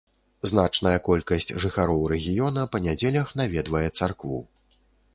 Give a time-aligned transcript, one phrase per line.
[0.51, 4.39] Значная колькасць жыхароў рэгіёна па нядзелях наведвае царкву.